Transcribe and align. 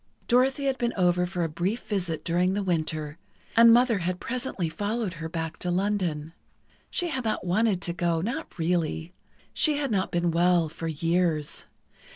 Dorothy 0.27 0.65
had 0.65 0.79
been 0.79 0.95
over 0.97 1.27
for 1.27 1.43
a 1.43 1.47
brief 1.47 1.81
visit 1.83 2.23
during 2.23 2.55
the 2.55 2.63
Winter, 2.63 3.19
and 3.55 3.71
Mother 3.71 3.99
had 3.99 4.19
presently 4.19 4.67
followed 4.67 5.13
her 5.21 5.29
back 5.29 5.59
to 5.59 5.69
London. 5.69 6.33
She 6.89 7.09
had 7.09 7.23
not 7.23 7.45
wanted 7.45 7.83
to 7.83 7.93
go—not 7.93 8.57
really. 8.57 9.13
She 9.53 9.77
had 9.77 9.91
not 9.91 10.09
been 10.11 10.31
well 10.31 10.69
for 10.69 10.87
years. 10.87 11.65